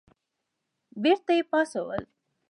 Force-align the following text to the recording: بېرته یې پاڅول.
بېرته 1.01 1.31
یې 1.37 1.43
پاڅول. 1.51 2.01